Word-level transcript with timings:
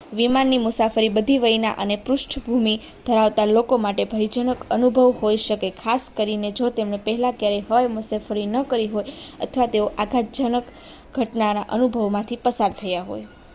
વિમાનની 0.11 0.57
મુસાફરી 0.59 1.09
બધી 1.09 1.41
વયના 1.41 1.73
અને 1.77 1.97
પૃષ્ઠભૂમિ 1.99 2.71
ધરાવતા 3.05 3.45
લોકો 3.49 3.77
માટે 3.77 4.05
ભયજનક 4.13 4.63
અનુભવ 4.71 5.11
હોઈ 5.19 5.37
શકે 5.37 5.57
છે 5.63 5.69
ખાસ 5.77 6.07
કરીને 6.15 6.51
જો 6.53 6.69
તેમણે 6.71 6.99
પહેલાં 7.03 7.37
ક્યારેય 7.37 7.65
હવાઈ 7.67 7.91
મુસાફરી 7.91 8.47
કરી 8.65 8.87
ન 8.87 8.93
હોય 8.93 9.13
અથવા 9.41 9.67
તેઓ 9.67 9.91
આઘાતજનક 9.97 10.73
ઘટનાના 11.13 11.69
અનુભવમાંથી 11.69 12.43
પસાર 12.43 12.73
થયાં 12.75 13.07
હોય 13.07 13.27